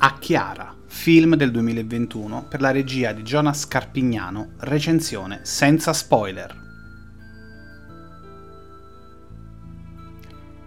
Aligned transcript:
A 0.00 0.16
Chiara, 0.20 0.72
film 0.86 1.34
del 1.34 1.50
2021 1.50 2.46
per 2.48 2.60
la 2.60 2.70
regia 2.70 3.10
di 3.10 3.22
Jonas 3.22 3.66
Carpignano, 3.66 4.50
recensione 4.58 5.40
senza 5.42 5.92
spoiler. 5.92 6.54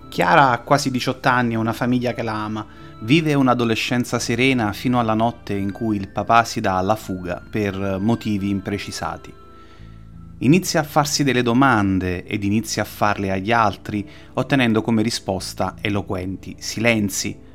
Chiara 0.10 0.52
ha 0.52 0.60
quasi 0.60 0.92
18 0.92 1.30
anni 1.30 1.54
e 1.54 1.58
una 1.58 1.72
famiglia 1.72 2.12
che 2.14 2.24
la 2.24 2.44
ama. 2.44 2.68
Vive 3.04 3.34
un'adolescenza 3.34 4.20
serena 4.20 4.74
fino 4.74 5.00
alla 5.00 5.14
notte 5.14 5.54
in 5.54 5.72
cui 5.72 5.96
il 5.96 6.10
papà 6.10 6.44
si 6.44 6.60
dà 6.60 6.76
alla 6.76 6.98
fuga 6.98 7.42
per 7.50 8.00
motivi 8.02 8.50
imprecisati. 8.50 9.34
Inizia 10.40 10.82
a 10.82 10.84
farsi 10.84 11.24
delle 11.24 11.42
domande 11.42 12.26
ed 12.26 12.44
inizia 12.44 12.82
a 12.82 12.86
farle 12.86 13.32
agli 13.32 13.54
altri, 13.54 14.06
ottenendo 14.34 14.82
come 14.82 15.02
risposta 15.02 15.76
eloquenti 15.80 16.58
silenzi 16.60 17.48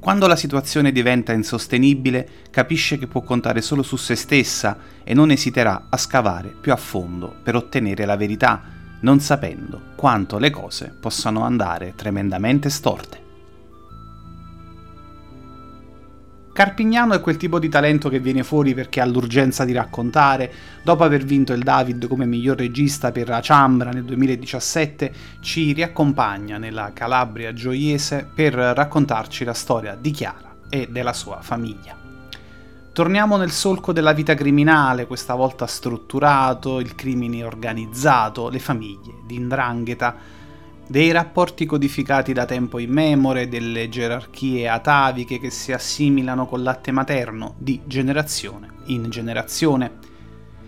quando 0.00 0.26
la 0.26 0.34
situazione 0.34 0.92
diventa 0.92 1.32
insostenibile, 1.32 2.26
capisce 2.50 2.98
che 2.98 3.06
può 3.06 3.20
contare 3.20 3.60
solo 3.60 3.82
su 3.82 3.96
se 3.96 4.16
stessa 4.16 4.78
e 5.04 5.12
non 5.12 5.30
esiterà 5.30 5.88
a 5.90 5.96
scavare 5.98 6.48
più 6.48 6.72
a 6.72 6.76
fondo 6.76 7.36
per 7.42 7.54
ottenere 7.54 8.06
la 8.06 8.16
verità, 8.16 8.62
non 9.00 9.20
sapendo 9.20 9.92
quanto 9.96 10.38
le 10.38 10.48
cose 10.48 10.92
possano 10.98 11.44
andare 11.44 11.92
tremendamente 11.94 12.70
storte. 12.70 13.29
Carpignano 16.60 17.14
è 17.14 17.22
quel 17.22 17.38
tipo 17.38 17.58
di 17.58 17.70
talento 17.70 18.10
che 18.10 18.20
viene 18.20 18.42
fuori 18.42 18.74
perché 18.74 19.00
ha 19.00 19.06
l'urgenza 19.06 19.64
di 19.64 19.72
raccontare. 19.72 20.52
Dopo 20.82 21.04
aver 21.04 21.24
vinto 21.24 21.54
il 21.54 21.62
David 21.62 22.06
come 22.06 22.26
miglior 22.26 22.58
regista 22.58 23.12
per 23.12 23.28
La 23.28 23.40
Ciambra 23.40 23.92
nel 23.92 24.04
2017, 24.04 25.10
ci 25.40 25.72
riaccompagna 25.72 26.58
nella 26.58 26.90
Calabria 26.92 27.54
gioiese 27.54 28.28
per 28.34 28.52
raccontarci 28.52 29.42
la 29.44 29.54
storia 29.54 29.96
di 29.98 30.10
Chiara 30.10 30.54
e 30.68 30.86
della 30.90 31.14
sua 31.14 31.40
famiglia. 31.40 31.96
Torniamo 32.92 33.38
nel 33.38 33.52
solco 33.52 33.94
della 33.94 34.12
vita 34.12 34.34
criminale, 34.34 35.06
questa 35.06 35.34
volta 35.34 35.66
strutturato, 35.66 36.78
il 36.78 36.94
crimine 36.94 37.42
organizzato, 37.42 38.50
le 38.50 38.58
famiglie 38.58 39.14
di 39.26 39.36
Indrangheta, 39.36 40.14
dei 40.90 41.12
rapporti 41.12 41.66
codificati 41.66 42.32
da 42.32 42.46
tempo 42.46 42.80
immemore, 42.80 43.48
delle 43.48 43.88
gerarchie 43.88 44.66
ataviche 44.68 45.38
che 45.38 45.48
si 45.48 45.70
assimilano 45.70 46.46
col 46.46 46.64
latte 46.64 46.90
materno 46.90 47.54
di 47.58 47.82
generazione 47.84 48.78
in 48.86 49.08
generazione, 49.08 49.92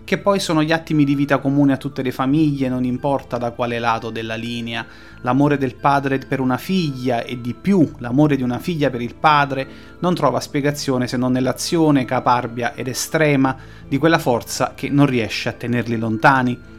che 0.05 0.17
poi 0.19 0.39
sono 0.39 0.63
gli 0.63 0.71
attimi 0.71 1.03
di 1.03 1.13
vita 1.13 1.39
comune 1.39 1.73
a 1.73 1.77
tutte 1.77 2.01
le 2.01 2.13
famiglie, 2.13 2.69
non 2.69 2.85
importa 2.85 3.37
da 3.37 3.51
quale 3.51 3.79
lato 3.79 4.11
della 4.11 4.35
linea, 4.35 4.85
l'amore 5.23 5.57
del 5.57 5.75
padre 5.75 6.19
per 6.19 6.39
una 6.39 6.57
figlia 6.57 7.25
e 7.25 7.41
di 7.41 7.53
più 7.53 7.91
l'amore 7.97 8.37
di 8.37 8.43
una 8.43 8.59
figlia 8.59 8.89
per 8.89 9.01
il 9.01 9.15
padre 9.15 9.67
non 9.99 10.15
trova 10.15 10.39
spiegazione 10.39 11.05
se 11.05 11.17
non 11.17 11.33
nell'azione 11.33 12.05
caparbia 12.05 12.75
ed 12.75 12.87
estrema 12.87 13.57
di 13.85 13.97
quella 13.97 14.19
forza 14.19 14.71
che 14.73 14.87
non 14.87 15.05
riesce 15.05 15.49
a 15.49 15.53
tenerli 15.53 15.97
lontani 15.97 16.71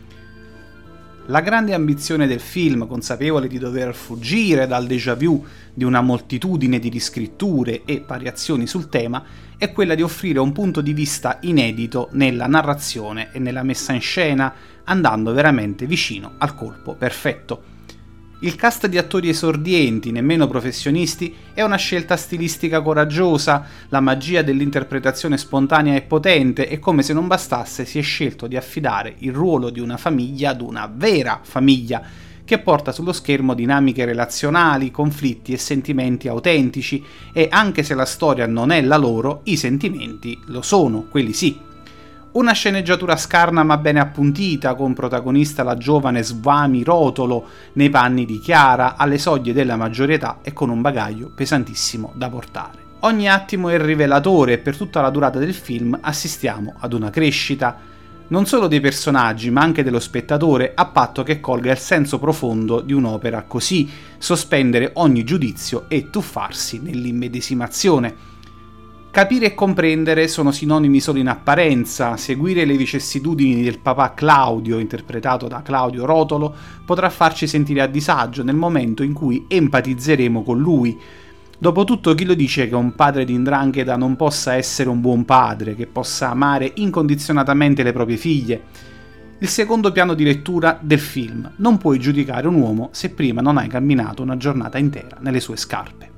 la 1.26 1.40
grande 1.40 1.72
ambizione 1.72 2.26
del 2.26 2.40
film, 2.40 2.86
consapevole 2.86 3.48
di 3.48 3.58
dover 3.58 3.94
fuggire 3.94 4.66
dal 4.66 4.86
déjà 4.86 5.14
vu 5.14 5.42
di 5.72 5.84
una 5.84 6.02
moltitudine 6.02 6.78
di 6.78 6.90
riscritture 6.90 7.82
e 7.84 8.04
variazioni 8.06 8.66
sul 8.66 8.90
tema, 8.90 9.24
è 9.56 9.72
quella 9.72 9.94
di 9.94 10.02
offrire 10.02 10.38
un 10.38 10.52
punto 10.52 10.82
di 10.82 10.92
vista 10.92 11.38
inedito 11.42 12.08
nella 12.12 12.46
narrazione 12.46 13.30
e 13.32 13.38
nella 13.38 13.62
messa 13.62 13.94
in 13.94 14.02
scena, 14.02 14.52
andando 14.84 15.32
veramente 15.32 15.86
vicino 15.86 16.32
al 16.38 16.54
colpo 16.54 16.94
perfetto. 16.94 17.73
Il 18.40 18.56
cast 18.56 18.88
di 18.88 18.98
attori 18.98 19.28
esordienti, 19.28 20.10
nemmeno 20.10 20.46
professionisti, 20.46 21.34
è 21.54 21.62
una 21.62 21.76
scelta 21.76 22.16
stilistica 22.16 22.82
coraggiosa, 22.82 23.64
la 23.88 24.00
magia 24.00 24.42
dell'interpretazione 24.42 25.38
spontanea 25.38 25.94
e 25.94 26.02
potente 26.02 26.68
e 26.68 26.78
come 26.78 27.02
se 27.02 27.14
non 27.14 27.26
bastasse 27.26 27.86
si 27.86 27.98
è 27.98 28.02
scelto 28.02 28.46
di 28.46 28.56
affidare 28.56 29.14
il 29.18 29.32
ruolo 29.32 29.70
di 29.70 29.80
una 29.80 29.96
famiglia 29.96 30.50
ad 30.50 30.60
una 30.60 30.92
vera 30.92 31.40
famiglia, 31.42 32.02
che 32.44 32.58
porta 32.58 32.92
sullo 32.92 33.12
schermo 33.12 33.54
dinamiche 33.54 34.04
relazionali, 34.04 34.90
conflitti 34.90 35.52
e 35.52 35.56
sentimenti 35.56 36.28
autentici 36.28 37.02
e 37.32 37.48
anche 37.50 37.82
se 37.82 37.94
la 37.94 38.04
storia 38.04 38.46
non 38.46 38.70
è 38.70 38.82
la 38.82 38.98
loro, 38.98 39.40
i 39.44 39.56
sentimenti 39.56 40.38
lo 40.46 40.60
sono, 40.60 41.06
quelli 41.08 41.32
sì. 41.32 41.72
Una 42.34 42.50
sceneggiatura 42.50 43.16
scarna 43.16 43.62
ma 43.62 43.76
bene 43.76 44.00
appuntita, 44.00 44.74
con 44.74 44.92
protagonista 44.92 45.62
la 45.62 45.76
giovane 45.76 46.24
Svami 46.24 46.82
Rotolo 46.82 47.46
nei 47.74 47.90
panni 47.90 48.24
di 48.24 48.40
Chiara, 48.40 48.96
alle 48.96 49.18
soglie 49.18 49.52
della 49.52 49.76
maggiore 49.76 50.14
età 50.14 50.38
e 50.42 50.52
con 50.52 50.68
un 50.68 50.80
bagaglio 50.80 51.30
pesantissimo 51.32 52.12
da 52.16 52.28
portare. 52.28 52.78
Ogni 53.00 53.28
attimo 53.28 53.68
è 53.68 53.78
rivelatore 53.78 54.54
e 54.54 54.58
per 54.58 54.76
tutta 54.76 55.00
la 55.00 55.10
durata 55.10 55.38
del 55.38 55.54
film 55.54 55.96
assistiamo 56.00 56.74
ad 56.80 56.92
una 56.92 57.10
crescita, 57.10 57.78
non 58.26 58.46
solo 58.46 58.66
dei 58.66 58.80
personaggi 58.80 59.50
ma 59.50 59.60
anche 59.60 59.84
dello 59.84 60.00
spettatore, 60.00 60.72
a 60.74 60.86
patto 60.86 61.22
che 61.22 61.38
colga 61.38 61.70
il 61.70 61.78
senso 61.78 62.18
profondo 62.18 62.80
di 62.80 62.92
un'opera 62.92 63.42
così, 63.42 63.88
sospendere 64.18 64.90
ogni 64.94 65.22
giudizio 65.22 65.84
e 65.86 66.10
tuffarsi 66.10 66.80
nell'immedesimazione 66.82 68.32
Capire 69.14 69.46
e 69.46 69.54
comprendere 69.54 70.26
sono 70.26 70.50
sinonimi 70.50 70.98
solo 70.98 71.20
in 71.20 71.28
apparenza, 71.28 72.16
seguire 72.16 72.64
le 72.64 72.76
vicissitudini 72.76 73.62
del 73.62 73.78
papà 73.78 74.12
Claudio, 74.12 74.80
interpretato 74.80 75.46
da 75.46 75.62
Claudio 75.62 76.04
Rotolo, 76.04 76.52
potrà 76.84 77.08
farci 77.10 77.46
sentire 77.46 77.80
a 77.80 77.86
disagio 77.86 78.42
nel 78.42 78.56
momento 78.56 79.04
in 79.04 79.12
cui 79.12 79.44
empatizzeremo 79.46 80.42
con 80.42 80.58
lui. 80.58 80.98
Dopotutto 81.56 82.12
chi 82.16 82.24
lo 82.24 82.34
dice 82.34 82.68
che 82.68 82.74
un 82.74 82.96
padre 82.96 83.24
di 83.24 83.34
Indrangheta 83.34 83.96
non 83.96 84.16
possa 84.16 84.56
essere 84.56 84.88
un 84.88 85.00
buon 85.00 85.24
padre, 85.24 85.76
che 85.76 85.86
possa 85.86 86.30
amare 86.30 86.72
incondizionatamente 86.74 87.84
le 87.84 87.92
proprie 87.92 88.16
figlie? 88.16 88.62
Il 89.38 89.48
secondo 89.48 89.92
piano 89.92 90.14
di 90.14 90.24
lettura 90.24 90.76
del 90.82 90.98
film. 90.98 91.52
Non 91.58 91.78
puoi 91.78 92.00
giudicare 92.00 92.48
un 92.48 92.56
uomo 92.56 92.88
se 92.90 93.10
prima 93.10 93.40
non 93.40 93.58
hai 93.58 93.68
camminato 93.68 94.22
una 94.22 94.36
giornata 94.36 94.76
intera 94.76 95.18
nelle 95.20 95.38
sue 95.38 95.56
scarpe. 95.56 96.13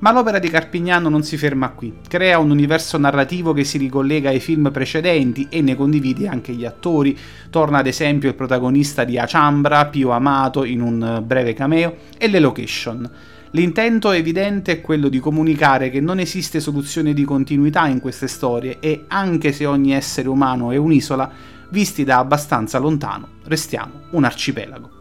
Ma 0.00 0.12
l'opera 0.12 0.38
di 0.38 0.48
Carpignano 0.48 1.08
non 1.08 1.24
si 1.24 1.36
ferma 1.36 1.70
qui, 1.70 1.92
crea 2.06 2.38
un 2.38 2.50
universo 2.50 2.96
narrativo 2.98 3.52
che 3.52 3.64
si 3.64 3.78
ricollega 3.78 4.28
ai 4.28 4.38
film 4.38 4.70
precedenti 4.70 5.48
e 5.50 5.60
ne 5.60 5.74
condivide 5.74 6.28
anche 6.28 6.52
gli 6.52 6.64
attori, 6.64 7.18
torna 7.50 7.78
ad 7.78 7.86
esempio 7.88 8.28
il 8.28 8.36
protagonista 8.36 9.02
di 9.02 9.18
Achambra, 9.18 9.86
Pio 9.86 10.10
Amato 10.10 10.62
in 10.62 10.82
un 10.82 11.20
breve 11.26 11.52
cameo, 11.52 11.96
e 12.16 12.28
le 12.28 12.38
location. 12.38 13.10
L'intento 13.52 14.12
evidente 14.12 14.70
è 14.70 14.80
quello 14.80 15.08
di 15.08 15.18
comunicare 15.18 15.90
che 15.90 16.00
non 16.00 16.20
esiste 16.20 16.60
soluzione 16.60 17.12
di 17.12 17.24
continuità 17.24 17.88
in 17.88 17.98
queste 17.98 18.28
storie 18.28 18.76
e 18.78 19.06
anche 19.08 19.50
se 19.50 19.66
ogni 19.66 19.94
essere 19.94 20.28
umano 20.28 20.70
è 20.70 20.76
un'isola, 20.76 21.28
visti 21.70 22.04
da 22.04 22.18
abbastanza 22.18 22.78
lontano, 22.78 23.30
restiamo 23.46 24.02
un 24.10 24.22
arcipelago. 24.22 24.97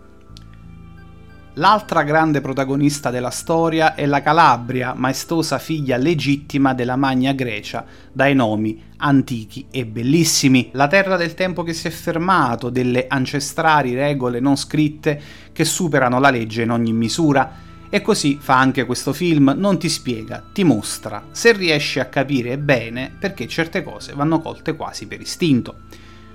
L'altra 1.58 2.04
grande 2.04 2.40
protagonista 2.40 3.10
della 3.10 3.32
storia 3.32 3.96
è 3.96 4.06
la 4.06 4.22
Calabria, 4.22 4.94
maestosa 4.94 5.58
figlia 5.58 5.98
legittima 5.98 6.76
della 6.76 6.96
Magna 6.96 7.32
Grecia, 7.32 7.84
dai 8.12 8.36
nomi 8.36 8.80
antichi 8.98 9.66
e 9.72 9.88
bellissimi, 9.88 10.70
la 10.74 10.86
terra 10.86 11.18
del 11.18 11.34
tempo 11.34 11.64
che 11.64 11.74
si 11.74 11.88
è 11.88 11.90
fermato, 11.90 12.70
delle 12.70 13.08
ancestrali 13.08 13.96
regole 13.96 14.40
non 14.40 14.56
scritte 14.56 15.20
che 15.52 15.66
superano 15.66 16.20
la 16.20 16.30
legge 16.30 16.62
in 16.62 16.70
ogni 16.70 16.94
misura. 16.94 17.52
E 17.90 18.02
così 18.02 18.38
fa 18.40 18.60
anche 18.60 18.86
questo 18.86 19.12
film, 19.12 19.56
non 19.58 19.80
ti 19.80 19.90
spiega, 19.90 20.44
ti 20.54 20.64
mostra, 20.64 21.24
se 21.32 21.54
riesci 21.54 22.00
a 22.00 22.06
capire 22.06 22.60
bene 22.60 23.12
perché 23.20 23.48
certe 23.48 23.82
cose 23.82 24.14
vanno 24.14 24.42
colte 24.42 24.76
quasi 24.76 25.08
per 25.08 25.22
istinto. 25.22 25.76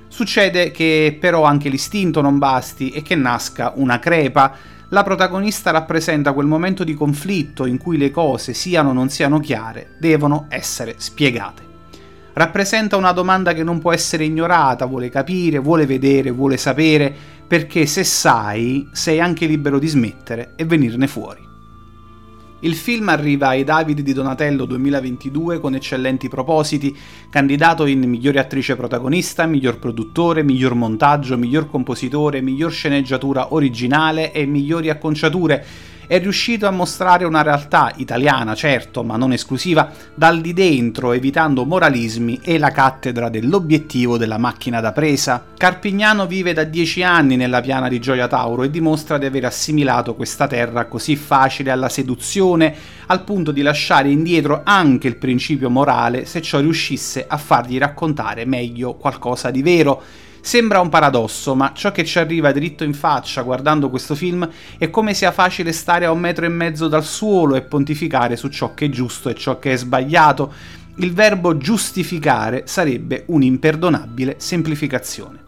Succede 0.08 0.72
che 0.72 1.16
però 1.18 1.44
anche 1.44 1.68
l'istinto 1.68 2.20
non 2.20 2.38
basti 2.38 2.90
e 2.90 3.02
che 3.02 3.14
nasca 3.14 3.72
una 3.76 4.00
crepa, 4.00 4.80
la 4.92 5.02
protagonista 5.02 5.70
rappresenta 5.70 6.34
quel 6.34 6.46
momento 6.46 6.84
di 6.84 6.92
conflitto 6.92 7.64
in 7.64 7.78
cui 7.78 7.96
le 7.96 8.10
cose, 8.10 8.52
siano 8.52 8.90
o 8.90 8.92
non 8.92 9.08
siano 9.08 9.40
chiare, 9.40 9.96
devono 9.98 10.46
essere 10.50 10.96
spiegate. 10.98 11.70
Rappresenta 12.34 12.96
una 12.96 13.12
domanda 13.12 13.54
che 13.54 13.62
non 13.62 13.78
può 13.78 13.92
essere 13.92 14.24
ignorata, 14.24 14.84
vuole 14.84 15.08
capire, 15.08 15.58
vuole 15.58 15.86
vedere, 15.86 16.30
vuole 16.30 16.58
sapere, 16.58 17.14
perché 17.46 17.86
se 17.86 18.04
sai, 18.04 18.86
sei 18.92 19.18
anche 19.18 19.46
libero 19.46 19.78
di 19.78 19.86
smettere 19.86 20.52
e 20.56 20.66
venirne 20.66 21.06
fuori. 21.06 21.51
Il 22.64 22.76
film 22.76 23.08
arriva 23.08 23.48
ai 23.48 23.64
David 23.64 24.02
di 24.02 24.12
Donatello 24.12 24.66
2022 24.66 25.58
con 25.58 25.74
eccellenti 25.74 26.28
propositi, 26.28 26.96
candidato 27.28 27.86
in 27.86 28.08
migliore 28.08 28.38
attrice 28.38 28.76
protagonista, 28.76 29.46
miglior 29.46 29.80
produttore, 29.80 30.44
miglior 30.44 30.74
montaggio, 30.74 31.36
miglior 31.36 31.68
compositore, 31.68 32.40
miglior 32.40 32.70
sceneggiatura 32.70 33.52
originale 33.52 34.30
e 34.30 34.46
migliori 34.46 34.90
acconciature 34.90 35.64
è 36.12 36.20
riuscito 36.20 36.66
a 36.66 36.70
mostrare 36.70 37.24
una 37.24 37.40
realtà 37.40 37.90
italiana, 37.96 38.54
certo, 38.54 39.02
ma 39.02 39.16
non 39.16 39.32
esclusiva, 39.32 39.90
dal 40.14 40.42
di 40.42 40.52
dentro, 40.52 41.12
evitando 41.12 41.64
moralismi 41.64 42.38
e 42.42 42.58
la 42.58 42.68
cattedra 42.68 43.30
dell'obiettivo 43.30 44.18
della 44.18 44.36
macchina 44.36 44.80
da 44.80 44.92
presa. 44.92 45.42
Carpignano 45.56 46.26
vive 46.26 46.52
da 46.52 46.64
dieci 46.64 47.02
anni 47.02 47.36
nella 47.36 47.62
piana 47.62 47.88
di 47.88 47.98
Gioia 47.98 48.28
Tauro 48.28 48.62
e 48.62 48.68
dimostra 48.68 49.16
di 49.16 49.24
aver 49.24 49.46
assimilato 49.46 50.14
questa 50.14 50.46
terra 50.46 50.84
così 50.84 51.16
facile 51.16 51.70
alla 51.70 51.88
seduzione, 51.88 52.74
al 53.06 53.24
punto 53.24 53.50
di 53.50 53.62
lasciare 53.62 54.10
indietro 54.10 54.60
anche 54.64 55.08
il 55.08 55.16
principio 55.16 55.70
morale 55.70 56.26
se 56.26 56.42
ciò 56.42 56.60
riuscisse 56.60 57.24
a 57.26 57.38
fargli 57.38 57.78
raccontare 57.78 58.44
meglio 58.44 58.96
qualcosa 58.96 59.50
di 59.50 59.62
vero. 59.62 60.02
Sembra 60.44 60.80
un 60.80 60.88
paradosso, 60.88 61.54
ma 61.54 61.70
ciò 61.72 61.92
che 61.92 62.04
ci 62.04 62.18
arriva 62.18 62.50
dritto 62.50 62.82
in 62.82 62.94
faccia 62.94 63.42
guardando 63.42 63.88
questo 63.88 64.16
film 64.16 64.46
è 64.76 64.90
come 64.90 65.14
sia 65.14 65.30
facile 65.30 65.70
stare 65.70 66.04
a 66.04 66.10
un 66.10 66.18
metro 66.18 66.44
e 66.44 66.48
mezzo 66.48 66.88
dal 66.88 67.04
suolo 67.04 67.54
e 67.54 67.62
pontificare 67.62 68.34
su 68.34 68.48
ciò 68.48 68.74
che 68.74 68.86
è 68.86 68.88
giusto 68.88 69.28
e 69.28 69.36
ciò 69.36 69.60
che 69.60 69.72
è 69.72 69.76
sbagliato. 69.76 70.52
Il 70.96 71.12
verbo 71.12 71.56
giustificare 71.56 72.64
sarebbe 72.66 73.22
un'imperdonabile 73.28 74.34
semplificazione. 74.38 75.41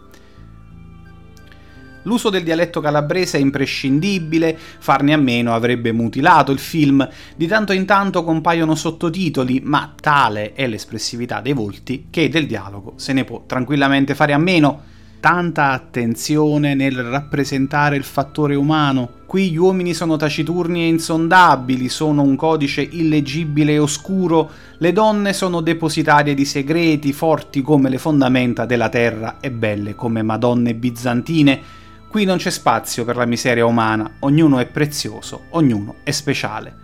L'uso 2.05 2.31
del 2.31 2.43
dialetto 2.43 2.81
calabrese 2.81 3.39
è 3.39 3.41
imprescindibile, 3.41 4.57
farne 4.79 5.13
a 5.13 5.17
meno 5.17 5.55
avrebbe 5.55 5.93
mutilato 5.93 6.53
il 6.53 6.59
film, 6.59 7.07
di 7.35 7.47
tanto 7.47 7.73
in 7.73 7.87
tanto 7.87 8.25
compaiono 8.25 8.75
sottotitoli, 8.75 9.61
ma 9.65 9.93
tale 9.99 10.53
è 10.53 10.67
l'espressività 10.67 11.41
dei 11.41 11.53
volti 11.53 12.07
che 12.11 12.29
del 12.29 12.47
dialogo 12.47 12.95
se 12.97 13.13
ne 13.13 13.25
può 13.25 13.45
tranquillamente 13.47 14.15
fare 14.15 14.33
a 14.33 14.39
meno. 14.39 14.93
Tanta 15.19 15.71
attenzione 15.71 16.75
nel 16.75 17.03
rappresentare 17.03 17.97
il 17.97 18.05
fattore 18.05 18.55
umano. 18.55 19.23
Qui 19.25 19.51
gli 19.51 19.57
uomini 19.57 19.95
sono 19.95 20.17
taciturni 20.17 20.83
e 20.83 20.89
insondabili, 20.89 21.89
sono 21.89 22.21
un 22.21 22.37
codice 22.37 22.83
illeggibile 22.83 23.73
e 23.73 23.79
oscuro, 23.79 24.51
le 24.77 24.93
donne 24.93 25.33
sono 25.33 25.63
depositarie 25.63 26.35
di 26.35 26.45
segreti 26.45 27.15
forti 27.15 27.63
come 27.63 27.89
le 27.89 27.97
fondamenta 27.97 28.67
della 28.67 28.91
terra 28.91 29.39
e 29.41 29.51
belle 29.51 29.95
come 29.95 30.21
madonne 30.21 30.75
bizantine 30.75 31.83
Qui 32.15 32.25
non 32.25 32.37
c'è 32.37 32.51
spazio 32.51 33.05
per 33.05 33.17
la 33.17 33.25
miseria 33.25 33.67
umana, 33.67 34.09
ognuno 34.21 34.61
è 34.61 34.67
prezioso, 34.67 35.47
ognuno 35.49 35.97
è 36.05 36.13
speciale. 36.13 36.77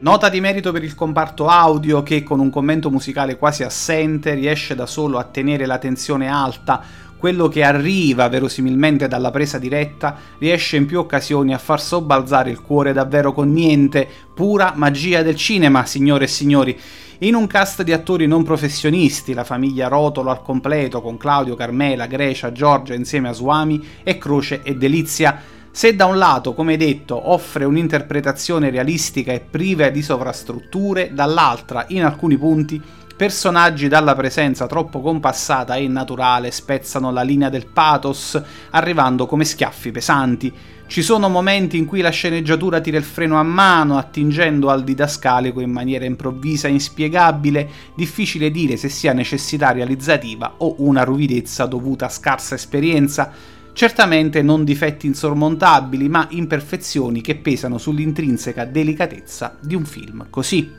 Nota 0.00 0.28
di 0.28 0.42
merito 0.42 0.72
per 0.72 0.84
il 0.84 0.94
comparto 0.94 1.46
audio 1.46 2.02
che 2.02 2.22
con 2.22 2.38
un 2.38 2.50
commento 2.50 2.90
musicale 2.90 3.38
quasi 3.38 3.62
assente 3.62 4.34
riesce 4.34 4.74
da 4.74 4.84
solo 4.84 5.16
a 5.16 5.24
tenere 5.24 5.64
la 5.64 5.78
tensione 5.78 6.28
alta, 6.28 6.82
quello 7.20 7.48
che 7.48 7.62
arriva 7.62 8.26
verosimilmente 8.30 9.06
dalla 9.06 9.30
presa 9.30 9.58
diretta 9.58 10.16
riesce 10.38 10.78
in 10.78 10.86
più 10.86 10.98
occasioni 10.98 11.52
a 11.52 11.58
far 11.58 11.78
sobbalzare 11.78 12.50
il 12.50 12.62
cuore 12.62 12.94
davvero 12.94 13.34
con 13.34 13.52
niente, 13.52 14.08
pura 14.34 14.72
magia 14.74 15.22
del 15.22 15.36
cinema, 15.36 15.84
signore 15.84 16.24
e 16.24 16.28
signori. 16.28 16.80
In 17.18 17.34
un 17.34 17.46
cast 17.46 17.82
di 17.82 17.92
attori 17.92 18.26
non 18.26 18.42
professionisti, 18.42 19.34
la 19.34 19.44
famiglia 19.44 19.88
Rotolo 19.88 20.30
al 20.30 20.40
completo, 20.40 21.02
con 21.02 21.18
Claudio, 21.18 21.56
Carmela, 21.56 22.06
Grecia, 22.06 22.52
Giorgia 22.52 22.94
insieme 22.94 23.28
a 23.28 23.34
Suami 23.34 23.86
e 24.02 24.16
Croce 24.16 24.62
e 24.62 24.74
Delizia, 24.74 25.38
se 25.72 25.94
da 25.94 26.06
un 26.06 26.18
lato, 26.18 26.52
come 26.52 26.76
detto, 26.76 27.30
offre 27.30 27.64
un'interpretazione 27.64 28.70
realistica 28.70 29.32
e 29.32 29.40
priva 29.40 29.88
di 29.88 30.02
sovrastrutture, 30.02 31.10
dall'altra, 31.12 31.84
in 31.88 32.04
alcuni 32.04 32.36
punti, 32.36 32.82
personaggi 33.20 33.86
dalla 33.86 34.14
presenza 34.14 34.66
troppo 34.66 35.00
compassata 35.00 35.76
e 35.76 35.86
naturale 35.88 36.50
spezzano 36.50 37.12
la 37.12 37.22
linea 37.22 37.50
del 37.50 37.66
pathos, 37.66 38.40
arrivando 38.70 39.26
come 39.26 39.44
schiaffi 39.44 39.90
pesanti. 39.90 40.52
Ci 40.86 41.02
sono 41.02 41.28
momenti 41.28 41.76
in 41.76 41.84
cui 41.84 42.00
la 42.00 42.10
sceneggiatura 42.10 42.80
tira 42.80 42.96
il 42.96 43.04
freno 43.04 43.38
a 43.38 43.44
mano, 43.44 43.96
attingendo 43.96 44.70
al 44.70 44.82
didascalico 44.82 45.60
in 45.60 45.70
maniera 45.70 46.04
improvvisa 46.04 46.66
e 46.66 46.72
inspiegabile, 46.72 47.68
difficile 47.94 48.50
dire 48.50 48.76
se 48.76 48.88
sia 48.88 49.12
necessità 49.12 49.70
realizzativa 49.70 50.54
o 50.56 50.74
una 50.78 51.04
ruvidezza 51.04 51.66
dovuta 51.66 52.06
a 52.06 52.08
scarsa 52.08 52.56
esperienza. 52.56 53.30
Certamente 53.80 54.42
non 54.42 54.62
difetti 54.62 55.06
insormontabili, 55.06 56.06
ma 56.10 56.26
imperfezioni 56.32 57.22
che 57.22 57.36
pesano 57.36 57.78
sull'intrinseca 57.78 58.66
delicatezza 58.66 59.56
di 59.58 59.74
un 59.74 59.86
film 59.86 60.26
così 60.28 60.70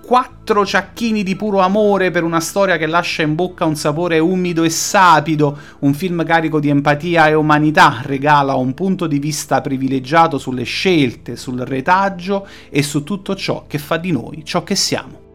quattro 0.00 0.64
ciacchini 0.64 1.24
di 1.24 1.34
puro 1.34 1.58
amore 1.58 2.12
per 2.12 2.22
una 2.22 2.38
storia 2.38 2.76
che 2.76 2.86
lascia 2.86 3.22
in 3.22 3.34
bocca 3.34 3.64
un 3.64 3.74
sapore 3.74 4.20
umido 4.20 4.62
e 4.62 4.70
sapido, 4.70 5.58
un 5.80 5.94
film 5.94 6.24
carico 6.24 6.60
di 6.60 6.68
empatia 6.68 7.26
e 7.26 7.34
umanità, 7.34 8.02
regala 8.04 8.54
un 8.54 8.72
punto 8.72 9.08
di 9.08 9.18
vista 9.18 9.60
privilegiato 9.60 10.38
sulle 10.38 10.62
scelte, 10.62 11.34
sul 11.34 11.58
retaggio 11.58 12.46
e 12.70 12.84
su 12.84 13.02
tutto 13.02 13.34
ciò 13.34 13.64
che 13.66 13.78
fa 13.78 13.96
di 13.96 14.12
noi 14.12 14.44
ciò 14.44 14.62
che 14.62 14.76
siamo. 14.76 15.27